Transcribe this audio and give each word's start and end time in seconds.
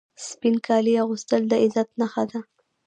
سپین 0.27 0.55
کالي 0.67 0.93
اغوستل 1.03 1.41
د 1.47 1.53
عزت 1.63 1.89
نښه 1.99 2.23
ده. 2.31 2.39